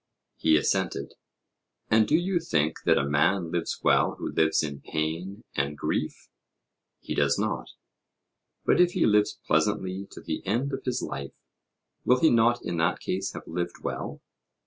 [0.35, 1.13] He assented.
[1.91, 6.27] And do you think that a man lives well who lives in pain and grief?
[7.01, 7.67] He does not.
[8.65, 11.33] But if he lives pleasantly to the end of his life,
[12.03, 14.21] will he not in that case have lived well?